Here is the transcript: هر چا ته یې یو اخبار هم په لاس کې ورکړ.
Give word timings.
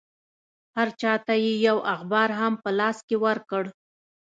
هر 0.75 0.87
چا 1.01 1.13
ته 1.25 1.33
یې 1.43 1.53
یو 1.67 1.77
اخبار 1.93 2.29
هم 2.39 2.53
په 2.63 2.69
لاس 2.79 2.97
کې 3.07 3.15
ورکړ. 3.25 3.63